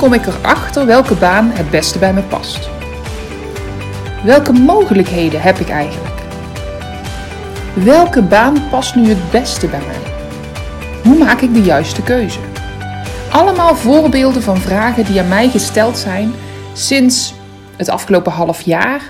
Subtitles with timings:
[0.00, 2.68] Kom ik erachter welke baan het beste bij me past?
[4.24, 6.20] Welke mogelijkheden heb ik eigenlijk?
[7.74, 10.12] Welke baan past nu het beste bij mij?
[11.02, 12.38] Hoe maak ik de juiste keuze?
[13.30, 16.32] Allemaal voorbeelden van vragen die aan mij gesteld zijn
[16.72, 17.34] sinds
[17.76, 19.02] het afgelopen half jaar.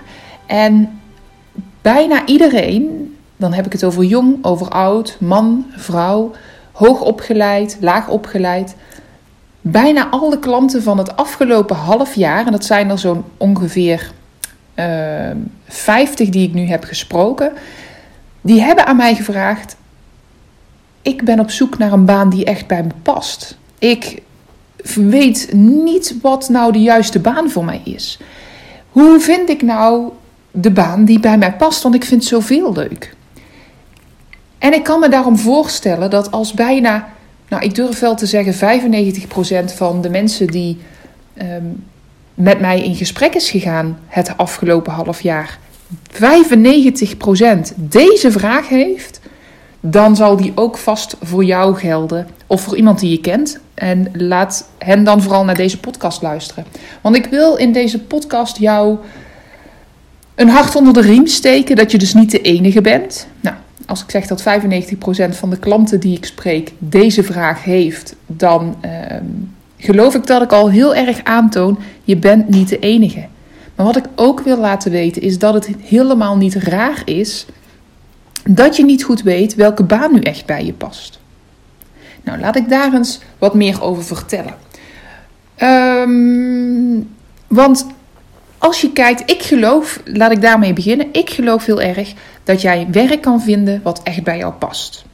[0.46, 1.00] En
[1.82, 6.30] bijna iedereen, dan heb ik het over jong, over oud, man, vrouw,
[6.72, 8.76] hoog opgeleid, laag opgeleid.
[9.60, 14.10] Bijna alle klanten van het afgelopen half jaar, en dat zijn er zo'n ongeveer
[14.74, 15.36] uh, ehm,
[15.68, 17.52] 50 die ik nu heb gesproken,
[18.40, 19.76] die hebben aan mij gevraagd:
[21.02, 23.58] Ik ben op zoek naar een baan die echt bij me past.
[23.78, 24.22] Ik
[24.94, 28.18] weet niet wat nou de juiste baan voor mij is.
[28.90, 30.10] Hoe vind ik nou
[30.50, 31.82] de baan die bij mij past?
[31.82, 33.14] Want ik vind zoveel leuk.
[34.58, 37.08] En ik kan me daarom voorstellen dat als bijna,
[37.50, 38.80] nou ik durf wel te zeggen,
[39.64, 40.78] 95% van de mensen die
[41.34, 41.64] ehm,
[42.34, 45.58] met mij in gesprek is gegaan het afgelopen half jaar,
[46.12, 46.16] 95%
[47.76, 49.20] deze vraag heeft,
[49.80, 53.58] dan zal die ook vast voor jou gelden of voor iemand die je kent.
[53.74, 56.64] En laat hen dan vooral naar deze podcast luisteren.
[57.00, 58.98] Want ik wil in deze podcast jou
[60.34, 63.26] een hart onder de riem steken dat je dus niet de enige bent.
[63.40, 63.56] Nou,
[63.90, 64.44] als ik zeg dat 95%
[65.30, 69.24] van de klanten die ik spreek deze vraag heeft, dan ehm,
[69.76, 73.26] geloof ik dat ik al heel erg aantoon: je bent niet de enige.
[73.74, 77.46] Maar wat ik ook wil laten weten is dat het helemaal niet raar is
[78.50, 81.20] dat je niet goed weet welke baan nu echt bij je past.
[82.22, 84.54] Nou, laat ik daar eens wat meer over vertellen.
[85.62, 87.08] Um,
[87.46, 87.86] want
[88.58, 91.06] als je kijkt, ik geloof, laat ik daarmee beginnen.
[91.12, 92.12] Ik geloof heel erg
[92.50, 95.04] dat jij werk kan vinden wat echt bij jou past.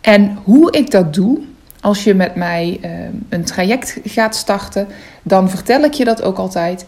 [0.00, 1.38] En hoe ik dat doe,
[1.80, 2.90] als je met mij uh,
[3.28, 4.86] een traject gaat starten,
[5.22, 6.86] dan vertel ik je dat ook altijd.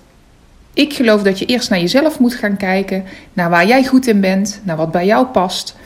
[0.74, 4.20] Ik geloof dat je eerst naar jezelf moet gaan kijken, naar waar jij goed in
[4.20, 5.76] bent, naar wat bij jou past,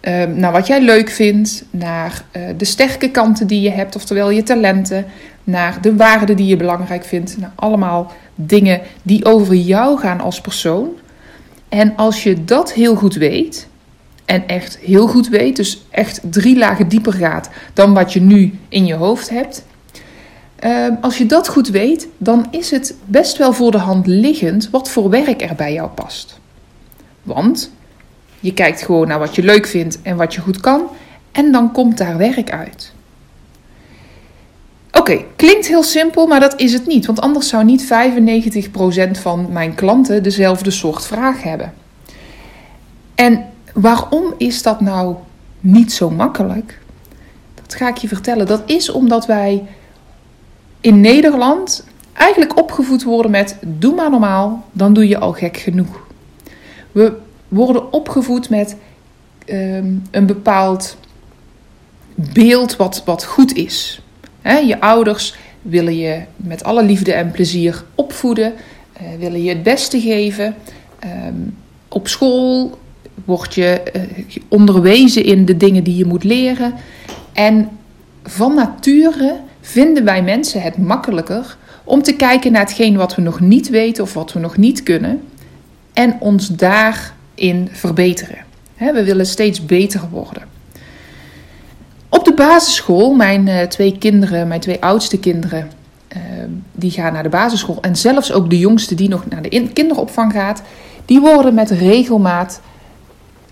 [0.00, 4.30] ehm, naar wat jij leuk vindt, naar uh, de sterke kanten die je hebt, oftewel
[4.30, 5.06] je talenten,
[5.44, 10.40] naar de waarden die je belangrijk vindt, naar allemaal dingen die over jou gaan als
[10.40, 10.88] persoon.
[11.70, 13.68] En als je dat heel goed weet,
[14.24, 18.58] en echt heel goed weet, dus echt drie lagen dieper gaat dan wat je nu
[18.68, 19.64] in je hoofd hebt,
[20.60, 24.70] Ehm, als je dat goed weet, dan is het best wel voor de hand liggend
[24.70, 26.40] wat voor werk er bij jou past.
[27.22, 27.72] Want
[28.40, 30.82] je kijkt gewoon naar wat je leuk vindt en wat je goed kan,
[31.32, 32.92] en dan komt daar werk uit.
[35.00, 39.52] Oké, klinkt heel simpel, maar dat is het niet, want anders zou niet 95% van
[39.52, 41.72] mijn klanten dezelfde soort vraag hebben.
[43.14, 43.44] En
[43.74, 45.14] waarom is dat nou
[45.60, 46.78] niet zo makkelijk?
[47.54, 48.46] Dat ga ik je vertellen.
[48.46, 49.66] Dat is omdat wij
[50.80, 56.00] in Nederland eigenlijk opgevoed worden met doe maar normaal, dan doe je al gek genoeg.
[56.92, 57.16] We
[57.48, 58.76] worden opgevoed met
[59.44, 60.96] ehm, een bepaald
[62.14, 63.99] beeld wat, wat goed is.
[64.42, 68.52] Je ouders willen je met alle liefde en plezier opvoeden,
[69.02, 70.54] uh, willen je het beste geven.
[70.98, 71.34] Ehm,
[71.88, 72.78] op school
[73.24, 74.02] word je uh,
[74.48, 76.74] onderwezen in de dingen die je moet leren.
[77.32, 77.68] En
[78.22, 83.40] van nature vinden wij mensen het makkelijker om te kijken naar hetgeen wat we nog
[83.40, 85.22] niet weten of wat we nog niet kunnen
[85.92, 88.38] en ons daarin verbeteren.
[88.78, 90.49] We willen steeds beter worden.
[92.46, 95.70] Basisschool, mijn eh, twee kinderen, mijn twee oudste kinderen,
[96.08, 96.20] eh,
[96.72, 97.78] die gaan naar de basisschool.
[97.80, 100.62] En zelfs ook de jongste die nog naar de kinderopvang gaat,
[101.04, 102.60] die worden met regelmaat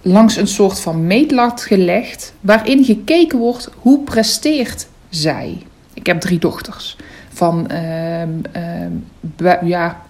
[0.02, 5.62] langs een soort van meetlat gelegd, waarin gekeken wordt hoe presteert zij.
[5.94, 6.96] Ik heb drie dochters
[7.28, 10.02] van ehm, ehm, ja,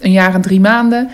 [0.00, 1.08] een jaar en drie maanden.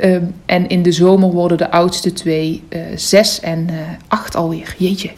[0.00, 3.68] Ehm, en in de zomer worden de oudste twee uh, zes en
[4.08, 4.74] acht alweer.
[4.78, 5.10] Jeetje.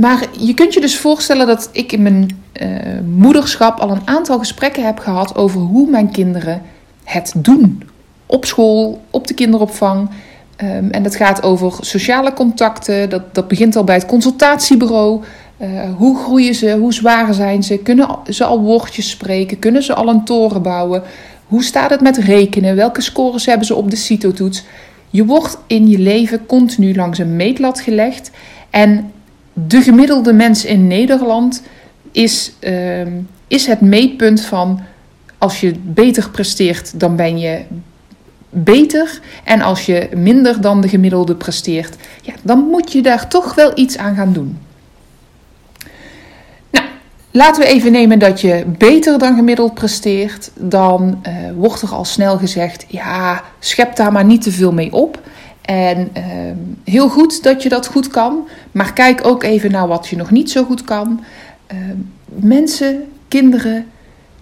[0.00, 2.68] Maar je kunt je dus voorstellen dat ik in mijn uh,
[3.16, 6.62] moederschap al een aantal gesprekken heb gehad over hoe mijn kinderen
[7.04, 7.82] het doen.
[8.26, 10.10] Op school, op de kinderopvang.
[10.90, 13.10] en dat gaat over sociale contacten.
[13.10, 15.22] Dat, dat begint al bij het consultatiebureau.
[15.58, 16.76] Uh, hoe groeien ze?
[16.78, 17.78] Hoe zwaar zijn ze?
[17.78, 19.58] Kunnen ze al woordjes spreken?
[19.58, 21.02] Kunnen ze al een toren bouwen?
[21.46, 22.76] Hoe staat het met rekenen?
[22.76, 24.64] Welke scores hebben ze op de CITO-toets?
[25.10, 28.30] Je wordt in je leven continu langs een meetlat gelegd.
[28.70, 29.12] En
[29.54, 31.62] de gemiddelde mens in Nederland
[32.12, 33.06] is, uh,
[33.48, 34.80] is het meetpunt van
[35.38, 37.62] als je beter presteert, dan ben je
[38.50, 39.20] beter.
[39.44, 43.72] En als je minder dan de gemiddelde presteert, ja, dan moet je daar toch wel
[43.74, 44.58] iets aan gaan doen.
[46.70, 46.86] Nou,
[47.30, 50.50] laten we even nemen dat je beter dan gemiddeld presteert.
[50.54, 54.92] Dan uh, wordt er al snel gezegd: ja, schep daar maar niet te veel mee
[54.92, 55.22] op.
[55.64, 56.22] En uh,
[56.84, 60.30] heel goed dat je dat goed kan, maar kijk ook even naar wat je nog
[60.30, 61.24] niet zo goed kan.
[61.72, 61.78] Uh,
[62.26, 63.86] mensen, kinderen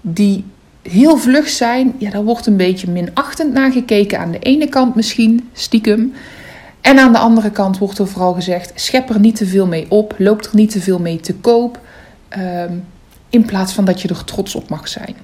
[0.00, 0.44] die
[0.82, 4.18] heel vlug zijn, ja, daar wordt een beetje minachtend naar gekeken.
[4.18, 6.12] Aan de ene kant misschien, stiekem.
[6.80, 9.86] En aan de andere kant wordt er vooral gezegd: schep er niet te veel mee
[9.88, 11.80] op, loop er niet te veel mee te koop.
[12.38, 12.64] Uh,
[13.28, 15.14] in plaats van dat je er trots op mag zijn.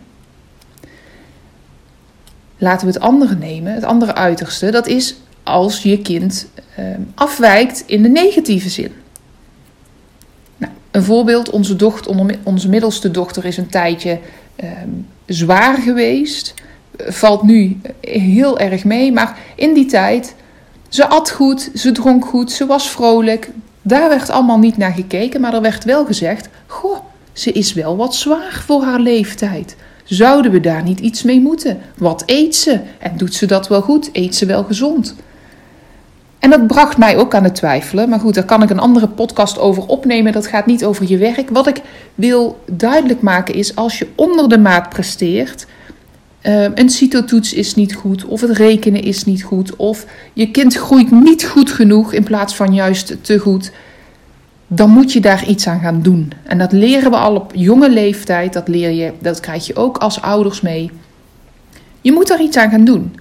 [2.58, 4.70] Laten we het andere nemen, het andere uiterste.
[4.70, 5.16] Dat is
[5.48, 6.48] als je kind
[6.78, 6.84] uh,
[7.14, 8.92] afwijkt in de negatieve zin.
[10.56, 14.18] Nou, een voorbeeld: onze, dochter, onze middelste dochter is een tijdje
[14.58, 14.88] Ehm,
[15.26, 16.54] zwaar geweest.
[16.96, 19.12] Valt nu heel erg mee.
[19.12, 20.34] Maar in die tijd,
[20.88, 23.50] ze at goed, ze dronk goed, ze was vrolijk.
[23.82, 26.98] Daar werd allemaal niet naar gekeken, maar er werd wel gezegd: Goh,
[27.32, 29.76] ze is wel wat zwaar voor haar leeftijd.
[30.04, 31.78] Zouden we daar niet iets mee moeten?
[31.96, 32.80] Wat eet ze?
[32.98, 34.10] En doet ze dat wel goed?
[34.12, 35.14] Eet ze wel gezond?
[36.38, 38.08] En dat bracht mij ook aan het twijfelen.
[38.08, 40.32] Maar goed, daar kan ik een andere podcast over opnemen.
[40.32, 41.50] Dat gaat niet over je werk.
[41.50, 41.80] Wat ik
[42.14, 45.66] wil duidelijk maken is: als je onder de maat presteert.
[46.42, 50.74] Uh, een CITO-toets is niet goed, of het rekenen is niet goed, of je kind
[50.74, 53.70] groeit niet goed genoeg in plaats van juist te goed,
[54.66, 56.32] dan moet je daar iets aan gaan doen.
[56.42, 59.96] En dat leren we al op jonge leeftijd, dat, leer je, dat krijg je ook
[59.96, 60.90] als ouders mee.
[62.00, 63.14] Je moet daar iets aan gaan doen.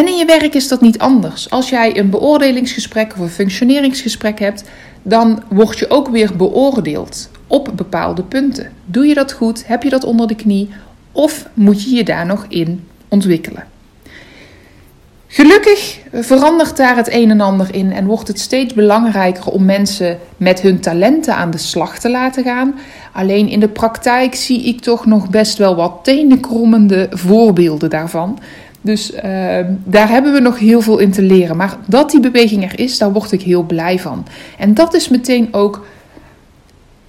[0.00, 1.50] En in je werk is dat niet anders.
[1.50, 4.64] Als jij een beoordelingsgesprek of een functioneringsgesprek hebt,
[5.02, 8.72] dan word je ook weer beoordeeld op bepaalde punten.
[8.84, 9.66] Doe je dat goed?
[9.66, 10.70] Heb je dat onder de knie?
[11.12, 13.64] Of moet je je daar nog in ontwikkelen?
[15.26, 20.18] Gelukkig verandert daar het een en ander in en wordt het steeds belangrijker om mensen
[20.36, 22.74] met hun talenten aan de slag te laten gaan.
[23.12, 28.38] Alleen in de praktijk zie ik toch nog best wel wat tenenkrommende voorbeelden daarvan.
[28.80, 31.56] Dus ehm, daar hebben we nog heel veel in te leren.
[31.56, 34.26] Maar dat die beweging er is, daar word ik heel blij van.
[34.58, 35.86] En dat is meteen ook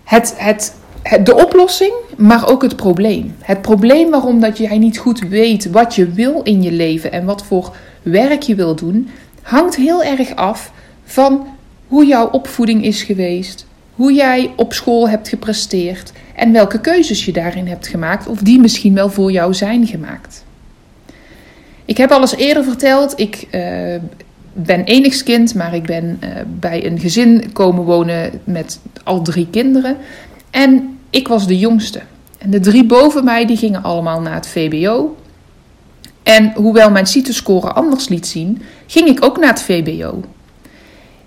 [0.03, 0.75] het, het,
[1.23, 3.35] de oplossing, maar ook het probleem.
[3.39, 7.25] Het probleem waarom dat jij niet goed weet wat je wil in je leven en
[7.25, 9.09] wat voor werk je wil doen,
[9.41, 10.71] hangt heel erg af
[11.03, 11.47] van
[11.87, 13.65] hoe jouw opvoeding is geweest,
[13.95, 18.59] hoe jij op school hebt gepresteerd en welke keuzes je daarin hebt gemaakt of die
[18.59, 20.43] misschien wel voor jou zijn gemaakt.
[21.91, 23.95] Ik heb al eens eerder verteld, ik uh,
[24.53, 26.29] ben enigskind, maar ik ben uh,
[26.59, 29.97] bij een gezin komen wonen met al drie kinderen.
[30.49, 32.01] En ik was de jongste.
[32.37, 35.17] En de drie boven mij die gingen allemaal naar het VBO.
[36.23, 40.23] En hoewel mijn CITO-score anders liet zien, ging ik ook naar het VBO.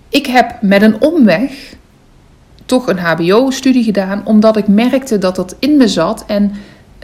[0.09, 1.73] Ik heb met een omweg
[2.65, 6.51] toch een HBO-studie gedaan, omdat ik merkte dat dat in me zat en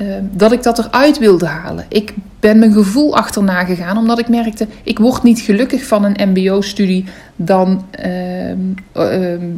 [0.02, 1.86] Ehm, dat ik dat eruit wilde halen.
[1.90, 6.30] Ik ben mijn gevoel achterna gegaan, omdat ik merkte, ik word niet gelukkig van een
[6.30, 7.06] MBO-studie
[7.36, 7.86] dan.
[7.92, 8.58] Ehm,
[8.92, 9.50] ehm,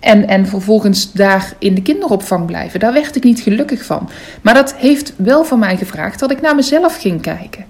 [0.00, 2.80] en, en vervolgens daar in de kinderopvang blijven.
[2.80, 4.08] Daar werd ik niet gelukkig van.
[4.42, 7.64] Maar dat heeft wel van mij gevraagd dat ik naar mezelf ging kijken.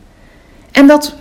[0.73, 1.15] En dat,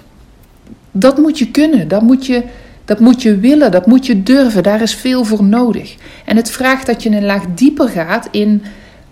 [0.92, 1.88] dat moet je kunnen.
[1.88, 2.44] Dat moet je,
[2.86, 3.72] dat moet je willen.
[3.72, 4.64] Dat moet je durven.
[4.64, 5.96] Daar is veel voor nodig.
[6.26, 8.64] En het vraagt dat je een laag dieper gaat in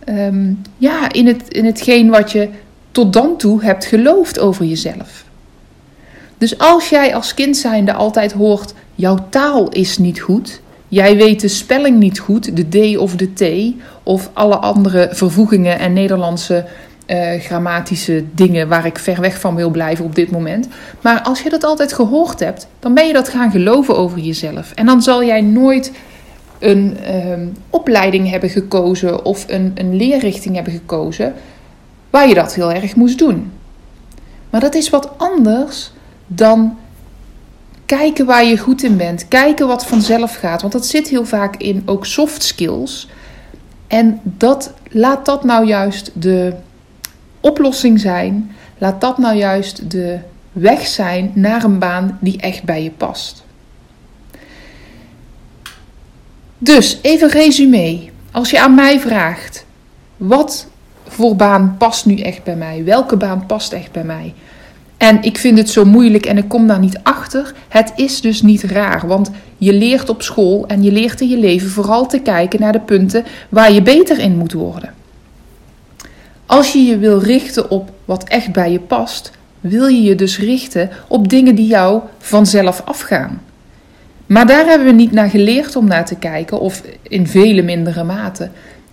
[0.10, 2.50] um, ja, in, het, in hetgeen wat je
[2.92, 5.24] tot dan toe hebt geloofd over jezelf.
[6.38, 11.42] Dus als jij als kind zijnde altijd hoort, jouw taal is niet goed, jij weet
[11.42, 16.66] de spelling niet goed, de D of de T, of alle andere vervoegingen en Nederlandse
[17.08, 20.68] uh, grammatische dingen waar ik ver weg van wil blijven op dit moment.
[21.02, 24.72] Maar als je dat altijd gehoord hebt, dan ben je dat gaan geloven over jezelf.
[24.72, 25.92] En dan zal jij nooit
[26.60, 31.34] een ehm, opleiding hebben gekozen of een, een leerrichting hebben gekozen
[32.12, 33.52] waar je dat heel erg moest doen.
[34.50, 35.92] Maar dat is wat anders
[36.28, 36.78] dan
[37.86, 40.62] kijken waar je goed in bent, kijken wat vanzelf gaat.
[40.62, 43.08] Want dat zit heel vaak in ook soft skills.
[43.88, 46.54] En dat, laat dat nou juist de
[47.40, 48.52] oplossing zijn.
[48.78, 50.20] Laat dat nou juist de
[50.52, 53.44] weg zijn naar een baan die echt bij je past.
[56.58, 58.10] Dus even resume.
[58.32, 59.66] Als je aan mij vraagt,
[60.18, 60.68] wat
[61.12, 62.84] voor baan past nu echt bij mij?
[62.84, 64.34] Welke baan past echt bij mij?
[64.98, 67.54] En ik vind het zo moeilijk en ik kom daar niet achter.
[67.68, 71.38] Het is dus niet raar, want je leert op school en je leert in je
[71.38, 74.94] leven vooral te kijken naar de punten waar je beter in moet worden.
[76.46, 80.40] Als je je wil richten op wat echt bij je past, wil je je dus
[80.40, 83.42] richten op dingen die jou vanzelf afgaan.
[84.26, 88.04] Maar daar hebben we niet naar geleerd om naar te kijken, of in vele mindere
[88.04, 88.50] mate.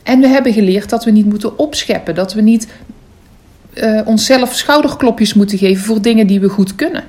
[0.08, 2.68] En we hebben geleerd dat we niet moeten opscheppen, dat we niet
[3.74, 7.04] uh, onszelf schouderklopjes moeten geven voor dingen die we goed kunnen.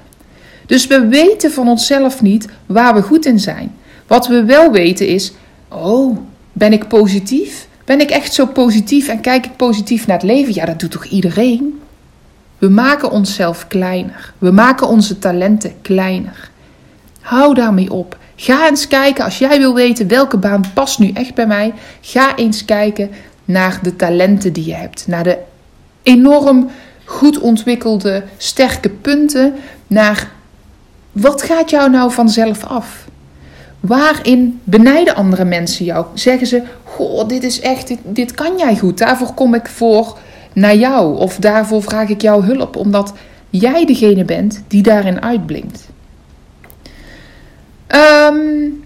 [0.66, 3.76] Dus we weten van onszelf niet waar we goed in zijn.
[4.08, 5.32] Wat we wel weten is:
[5.68, 6.18] oh,
[6.54, 7.68] ben ik positief?
[7.86, 10.54] Ben ik echt zo positief en kijk ik positief naar het leven?
[10.54, 11.82] Ja, dat doet toch iedereen?
[12.58, 14.34] We maken onszelf kleiner.
[14.38, 16.50] We maken onze talenten kleiner.
[17.22, 18.18] Hou daarmee op.
[18.42, 22.36] Ga eens kijken, als jij wil weten welke baan past nu echt bij mij, ga
[22.36, 23.10] eens kijken
[23.46, 25.38] naar de talenten die je hebt, naar de
[26.04, 26.70] enorm
[27.06, 29.54] goed ontwikkelde, sterke punten,
[29.88, 30.32] naar
[31.12, 33.08] wat gaat jou nou vanzelf af?
[33.80, 36.06] Waarin benijden andere mensen jou?
[36.14, 40.18] Zeggen ze: Goh, dit is echt, dit, dit kan jij goed, daarvoor kom ik voor
[40.54, 43.14] naar jou, of daarvoor vraag ik jouw hulp, omdat
[43.50, 45.89] jij degene bent die daarin uitblinkt.
[47.96, 48.84] Um,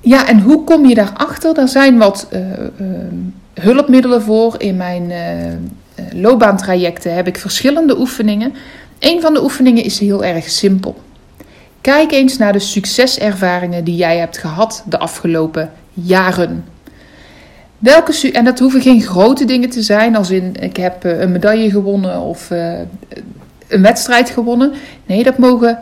[0.00, 1.58] ja, en hoe kom je daarachter?
[1.58, 2.40] Er zijn wat uh,
[3.54, 4.54] hulpmiddelen voor.
[4.58, 8.54] In mijn uh, loopbaantrajecten heb ik verschillende oefeningen.
[8.98, 11.00] Een van de oefeningen is heel erg simpel.
[11.80, 16.64] Kijk eens naar de succeservaringen die jij hebt gehad de afgelopen jaren.
[17.78, 21.70] Welke, en dat hoeven geen grote dingen te zijn, als in ik heb een medaille
[21.70, 22.50] gewonnen of
[23.68, 24.72] een wedstrijd gewonnen.
[25.06, 25.78] Nee, dat mogen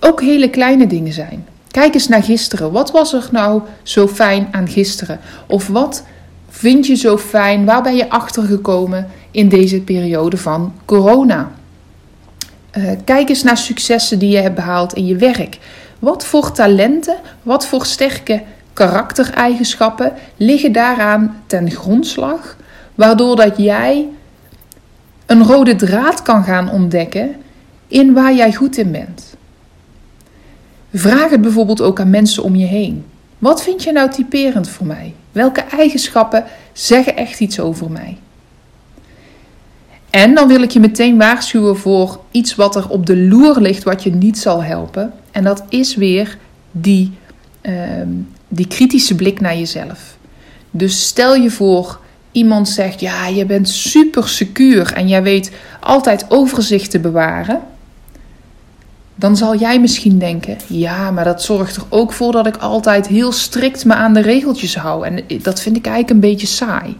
[0.00, 1.46] ook hele kleine dingen zijn.
[1.70, 2.72] Kijk eens naar gisteren.
[2.72, 5.20] Wat was er nou zo fijn aan gisteren?
[5.46, 6.04] Of wat
[6.48, 7.64] vind je zo fijn?
[7.64, 11.50] Waar ben je achter gekomen in deze periode van corona?
[12.78, 15.58] Uh, kijk eens naar successen die je hebt behaald in je werk.
[15.98, 18.42] Wat voor talenten, wat voor sterke
[18.72, 22.56] karaktereigenschappen liggen daaraan ten grondslag,
[22.94, 24.08] waardoor dat jij
[25.26, 27.36] een rode draad kan gaan ontdekken
[27.88, 29.29] in waar jij goed in bent.
[30.92, 33.04] Vraag het bijvoorbeeld ook aan mensen om je heen.
[33.38, 35.14] Wat vind je nou typerend voor mij?
[35.32, 38.18] Welke eigenschappen zeggen echt iets over mij?
[40.10, 43.82] En dan wil ik je meteen waarschuwen voor iets wat er op de loer ligt,
[43.82, 45.12] wat je niet zal helpen.
[45.30, 46.38] En dat is weer
[46.70, 47.12] die,
[47.60, 48.08] ehm,
[48.48, 50.16] die kritische blik naar jezelf.
[50.70, 52.00] Dus stel je voor,
[52.32, 57.60] iemand zegt: Ja, je bent super secuur en jij weet altijd overzicht te bewaren
[59.20, 63.06] dan zal jij misschien denken: ja, maar dat zorgt er ook voor dat ik altijd
[63.06, 65.06] heel strikt me aan de regeltjes hou.
[65.06, 66.96] En dat vind ik eigenlijk een beetje saai.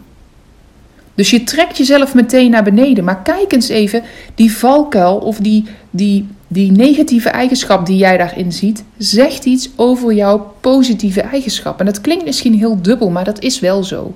[1.15, 3.03] Dus je trekt jezelf meteen naar beneden.
[3.03, 4.03] Maar kijk eens even,
[4.35, 10.13] die valkuil of die, die, die negatieve eigenschap die jij daarin ziet, zegt iets over
[10.13, 11.79] jouw positieve eigenschap.
[11.79, 14.15] En dat klinkt misschien heel dubbel, maar dat is wel zo.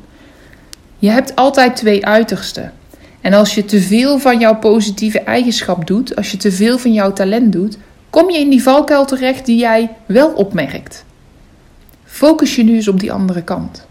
[0.98, 2.74] Je hebt altijd twee uitersten.
[3.22, 6.94] En als je te veel van jouw positieve eigenschap doet, als je te veel van
[6.94, 7.78] jouw talent doet,
[8.16, 11.06] kom je in die valkuil terecht die jij wel opmerkt.
[12.04, 13.86] Focus je nu eens op die andere kant.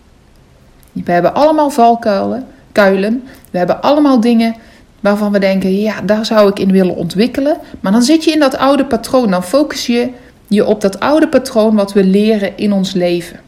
[0.93, 3.23] We hebben allemaal valkuilen, kuilen.
[3.51, 4.55] We hebben allemaal dingen
[5.01, 7.57] waarvan we denken, ja, daar zou ik in willen ontwikkelen.
[7.81, 9.31] Maar dan zit je in dat oude patroon.
[9.31, 10.11] Dan focus je
[10.49, 13.41] je op dat oude patroon wat we leren in ons leven.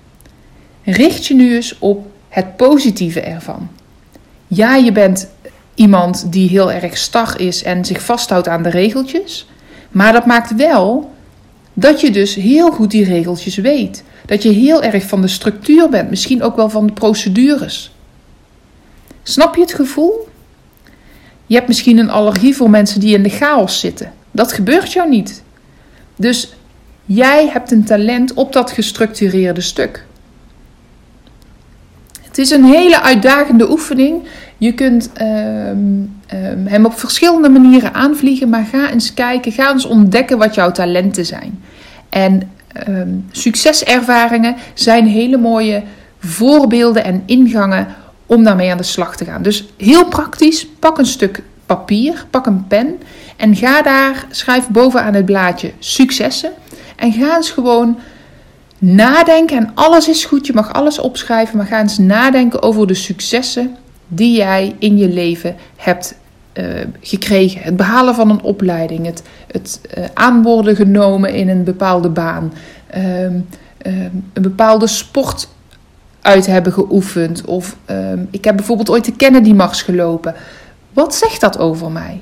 [0.85, 3.69] Richt je nu eens op het positieve ervan.
[4.47, 5.31] Ja, je bent
[5.75, 9.47] iemand die heel erg star is en zich vasthoudt aan de regeltjes.
[9.97, 11.15] Maar dat maakt wel
[11.73, 14.05] dat je dus heel goed die regeltjes weet.
[14.27, 17.95] Dat je heel erg van de structuur bent, misschien ook wel van de procedures.
[19.23, 20.29] Snap je het gevoel?
[21.47, 24.13] Je hebt misschien een allergie voor mensen die in de chaos zitten.
[24.31, 25.43] Dat gebeurt jou niet.
[26.17, 26.55] Dus
[27.05, 30.07] jij hebt een talent op dat gestructureerde stuk.
[32.23, 34.23] Het is een hele uitdagende oefening.
[34.59, 39.85] Je kunt ehm, ehm, hem op verschillende manieren aanvliegen, maar ga eens kijken, ga eens
[39.85, 41.63] ontdekken wat jouw talenten zijn.
[42.09, 45.83] En ehm, succeservaringen zijn hele mooie
[46.19, 47.87] voorbeelden en ingangen
[48.27, 49.43] om daarmee aan de slag te gaan.
[49.43, 53.01] Dus heel praktisch, pak een stuk papier, pak een pen
[53.37, 56.53] en ga daar, schrijf bovenaan het blaadje successen.
[56.97, 57.99] En ga eens gewoon
[58.79, 59.57] nadenken.
[59.57, 63.77] En alles is goed, je mag alles opschrijven, maar ga eens nadenken over de successen
[64.09, 66.19] die jij in je leven hebt
[66.55, 66.65] uh,
[67.01, 67.63] gekregen.
[67.63, 69.81] Het behalen van een opleiding, het, het
[70.15, 72.53] aanworden genomen in een bepaalde baan,
[72.97, 73.41] uh, ehm,
[74.33, 75.49] een bepaalde sport
[76.21, 77.45] uit hebben geoefend.
[77.45, 80.35] Of ehm, ik heb bijvoorbeeld ooit de Kennedy Mars gelopen.
[80.93, 82.21] Wat zegt dat over mij?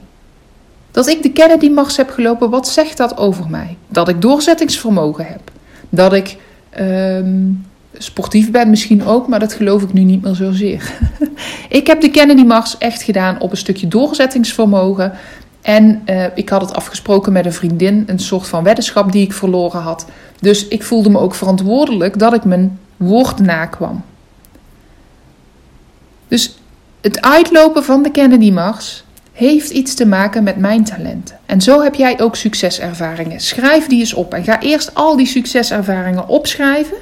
[0.90, 3.76] Dat ik de Kennedy Mars heb gelopen, wat zegt dat over mij?
[3.88, 5.50] Dat ik doorzettingsvermogen heb.
[5.88, 6.36] Dat ik
[6.70, 7.50] ehm,
[7.98, 10.92] sportief ben misschien ook, maar dat geloof ik nu niet meer zozeer.
[11.68, 15.12] ik heb de Kennedy Mars echt gedaan op een stukje doorzettingsvermogen.
[15.62, 19.32] En uh, ik had het afgesproken met een vriendin, een soort van weddenschap die ik
[19.32, 20.06] verloren had.
[20.40, 24.04] Dus ik voelde me ook verantwoordelijk dat ik mijn woord nakwam.
[26.28, 26.58] Dus
[27.00, 31.38] het uitlopen van de Kennedy Mars heeft iets te maken met mijn talenten.
[31.46, 33.40] En zo heb jij ook succeservaringen.
[33.40, 36.96] Schrijf die eens op en ga eerst al die succeservaringen opschrijven.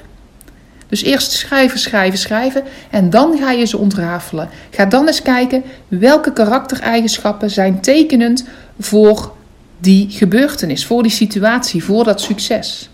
[0.93, 4.49] Dus eerst schrijven, schrijven, schrijven en dan ga je ze ontrafelen.
[4.71, 8.45] Ga dan eens kijken welke karaktereigenschappen zijn tekenend
[8.81, 9.33] voor
[9.79, 12.91] die gebeurtenis, voor die situatie, voor dat succes.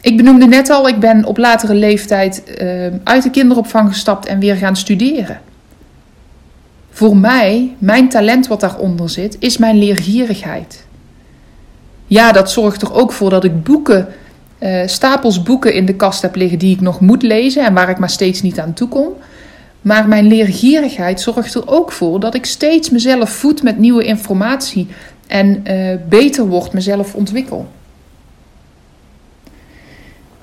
[0.00, 4.38] Ik benoemde net al, ik ben op latere leeftijd uh, uit de kinderopvang gestapt en
[4.38, 5.40] weer gaan studeren.
[6.90, 10.86] Voor mij, mijn talent wat daaronder zit, is mijn leergierigheid.
[12.06, 14.08] Ja, dat zorgt er ook voor dat ik boeken,
[14.64, 17.88] uh, stapels boeken in de kast heb liggen die ik nog moet lezen en waar
[17.88, 19.12] ik maar steeds niet aan toe kom.
[19.80, 24.86] Maar mijn leergierigheid zorgt er ook voor dat ik steeds mezelf voed met nieuwe informatie
[25.26, 27.68] en uh, beter word, mezelf ontwikkel.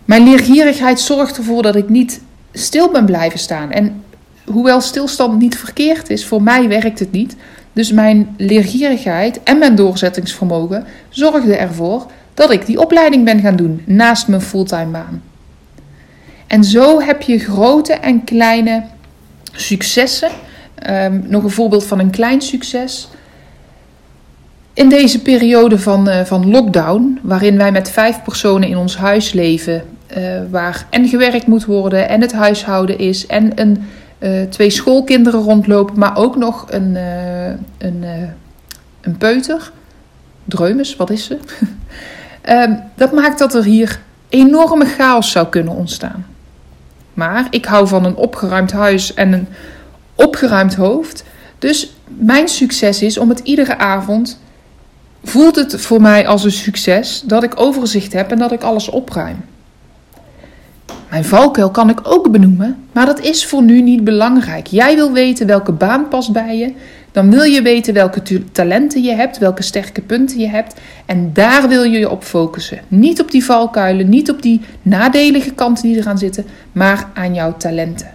[0.06, 2.22] Mijn leergierigheid zorgt ervoor dat ik niet
[2.54, 3.72] stil ben blijven staan.
[3.72, 4.04] En
[4.46, 7.36] hoewel stilstand niet verkeerd is, voor mij werkt het niet.
[7.74, 12.06] Dus mijn leergierigheid en mijn doorzettingsvermogen zorgden ervoor
[12.42, 15.24] dat ik die opleiding ben gaan doen naast mijn fulltime baan.
[16.48, 18.84] En zo heb je grote en kleine
[19.52, 20.30] successen.
[20.90, 23.10] Um, nog een voorbeeld van een klein succes.
[24.74, 29.32] In deze periode van, uh, van lockdown, waarin wij met vijf personen in ons huis
[29.32, 29.84] leven,
[30.18, 33.88] uh, waar en gewerkt moet worden en het huishouden is en een,
[34.20, 36.96] uh, twee schoolkinderen rondlopen, maar ook nog een,
[37.78, 38.04] een,
[39.02, 39.72] een peuter.
[40.46, 41.38] Dreumes, wat is ze?
[42.50, 44.00] um, dat maakt dat er hier
[44.30, 46.26] enorme chaos zou kunnen ontstaan.
[47.14, 49.48] Maar ik hou van een opgeruimd huis en een
[50.16, 51.24] opgeruimd hoofd.
[51.60, 54.40] Dus mijn succes is om het iedere avond.
[55.24, 58.90] Voelt het voor mij als een succes dat ik overzicht heb en dat ik alles
[58.90, 59.46] opruim.
[61.10, 64.68] Mijn valkuil kan ik ook benoemen, maar dat is voor nu niet belangrijk.
[64.68, 66.74] Jij wil weten welke baan past bij je,
[67.12, 70.80] dan wil je weten welke talenten je hebt, welke sterke punten je hebt.
[71.06, 72.80] En daar wil je je op focussen.
[72.88, 77.58] Niet op die valkuilen, niet op die nadelige kanten die eraan zitten, maar aan jouw
[77.58, 78.14] talenten.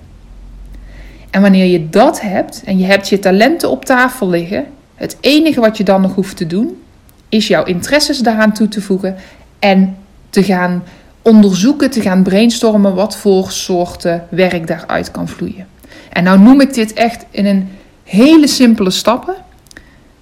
[1.30, 5.60] En wanneer je dat hebt en je hebt je talenten op tafel liggen, het enige
[5.60, 6.82] wat je dan nog hoeft te doen,
[7.28, 9.16] is jouw interesses daaraan toe te voegen
[9.58, 9.96] en
[10.30, 10.82] te gaan
[11.22, 15.66] onderzoeken, te gaan brainstormen wat voor soorten werk daaruit kan vloeien.
[16.12, 17.68] En nou noem ik dit echt in een
[18.06, 19.34] hele simpele stappen.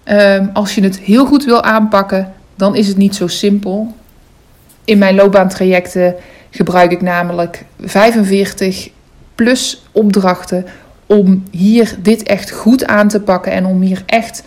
[0.05, 3.95] Um, als je het heel goed wil aanpakken, dan is het niet zo simpel.
[4.85, 6.15] In mijn loopbaantrajecten
[6.51, 8.89] gebruik ik namelijk 45
[9.35, 10.67] plus opdrachten
[11.07, 14.43] om hier dit echt goed aan te pakken en om hier echt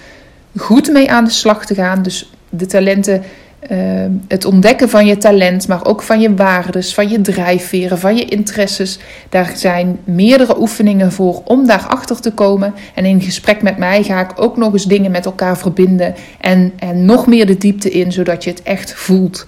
[0.58, 2.02] goed mee aan de slag te gaan.
[2.02, 3.24] Dus de talenten
[3.60, 8.16] Ehm, het ontdekken van je talent, maar ook van je waardes, van je drijfveren, van
[8.16, 9.00] je interesses.
[9.30, 12.74] Daar zijn meerdere oefeningen voor om daarachter te komen.
[12.96, 16.74] En in gesprek met mij ga ik ook nog eens dingen met elkaar verbinden en,
[16.80, 19.46] en nog meer de diepte in, zodat je het echt voelt.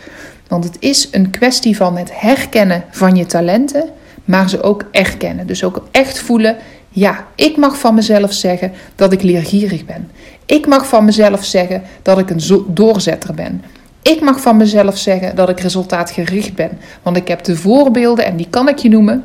[0.48, 3.90] Want het is een kwestie van het herkennen van je talenten,
[4.26, 5.48] maar ze ook erkennen.
[5.48, 6.56] Dus ook echt voelen,
[6.90, 10.12] ja, ik mag van mezelf zeggen dat ik leergierig ben.
[10.46, 13.64] Ik mag van mezelf zeggen dat ik een doorzetter ben.
[14.02, 16.80] Ik mag van mezelf zeggen dat ik resultaatgericht ben.
[17.02, 19.24] Want ik heb de voorbeelden, en die kan ik je noemen,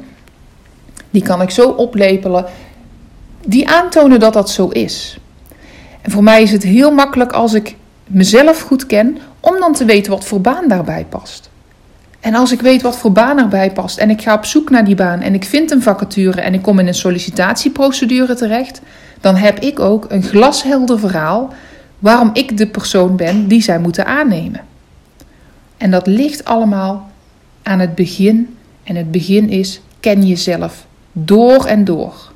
[1.11, 2.45] die kan ik zo oplepelen,
[3.47, 5.19] die aantonen dat dat zo is.
[6.03, 9.85] En voor mij is het heel makkelijk als ik mezelf goed ken, om dan te
[9.85, 11.51] weten wat voor baan daarbij past.
[12.21, 14.85] En als ik weet wat voor baan erbij past en ik ga op zoek naar
[14.85, 18.81] die baan en ik vind een vacature en ik kom in een sollicitatieprocedure terecht,
[19.21, 21.53] dan heb ik ook een glashelder verhaal
[22.05, 24.61] waarom ik de persoon ben die zij moeten aannemen.
[25.77, 27.11] En dat ligt allemaal
[27.63, 28.57] aan het begin.
[28.83, 32.33] En het begin is: ken jezelf door en door.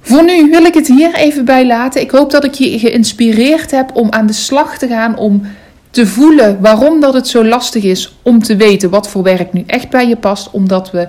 [0.00, 2.00] Voor nu wil ik het hier even bij laten.
[2.00, 5.42] Ik hoop dat ik je geïnspireerd heb om aan de slag te gaan, om
[5.90, 9.62] te voelen waarom dat het zo lastig is om te weten wat voor werk nu
[9.66, 11.08] echt bij je past, omdat we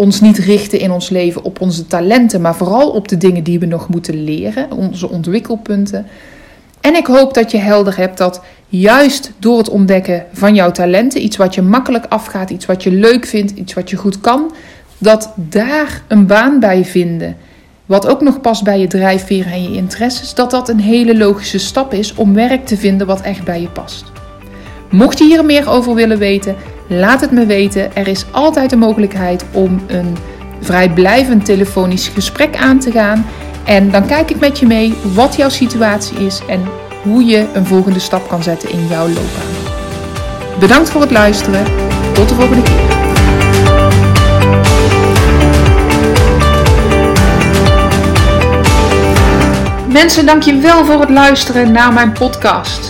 [0.00, 3.58] ons niet richten in ons leven op onze talenten, maar vooral op de dingen die
[3.58, 6.06] we nog moeten leren, onze ontwikkelpunten.
[6.80, 11.22] En ik hoop dat je helder hebt dat juist door het ontdekken van jouw talenten,
[11.22, 14.52] iets wat je makkelijk afgaat, iets wat je leuk vindt, iets wat je goed kan,
[14.98, 17.36] dat daar een baan bij vinden,
[17.86, 21.58] wat ook nog past bij je drijfveer en je interesses, dat dat een hele logische
[21.58, 24.04] stap is om werk te vinden wat echt bij je past.
[24.90, 26.56] Mocht je hier meer over willen weten,
[26.90, 27.96] laat het me weten.
[27.96, 30.16] Er is altijd de mogelijkheid om een
[30.60, 33.26] vrijblijvend telefonisch gesprek aan te gaan.
[33.64, 36.62] En dan kijk ik met je mee wat jouw situatie is en
[37.02, 39.78] hoe je een volgende stap kan zetten in jouw loopbaan.
[40.60, 41.64] Bedankt voor het luisteren.
[42.12, 42.98] Tot de volgende keer.
[49.92, 52.89] Mensen, dank je wel voor het luisteren naar mijn podcast.